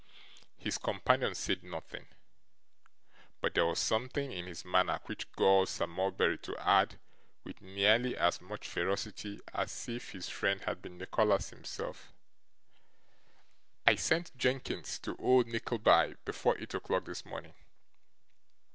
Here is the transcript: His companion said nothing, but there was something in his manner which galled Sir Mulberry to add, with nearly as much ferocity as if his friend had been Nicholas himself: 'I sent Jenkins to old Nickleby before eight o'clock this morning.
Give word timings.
His 0.57 0.79
companion 0.79 1.35
said 1.35 1.63
nothing, 1.63 2.07
but 3.39 3.53
there 3.53 3.67
was 3.67 3.77
something 3.77 4.31
in 4.31 4.47
his 4.47 4.65
manner 4.65 4.99
which 5.05 5.31
galled 5.33 5.69
Sir 5.69 5.85
Mulberry 5.85 6.39
to 6.39 6.57
add, 6.57 6.97
with 7.43 7.61
nearly 7.61 8.17
as 8.17 8.41
much 8.41 8.67
ferocity 8.67 9.39
as 9.53 9.87
if 9.87 10.09
his 10.09 10.27
friend 10.27 10.59
had 10.61 10.81
been 10.81 10.97
Nicholas 10.97 11.51
himself: 11.51 12.11
'I 13.85 13.93
sent 13.93 14.35
Jenkins 14.35 14.97
to 15.01 15.15
old 15.17 15.45
Nickleby 15.45 16.15
before 16.25 16.57
eight 16.57 16.73
o'clock 16.73 17.05
this 17.05 17.23
morning. 17.23 17.53